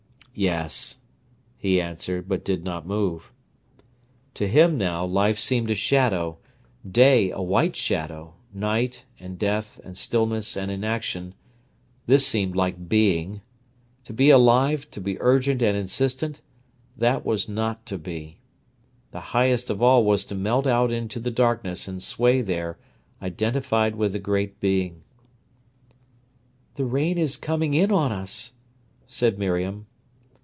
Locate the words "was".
17.25-17.49, 20.05-20.23